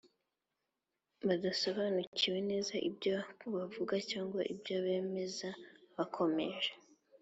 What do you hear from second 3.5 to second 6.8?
bavuga cyangwa ibyo bemeza bakomeje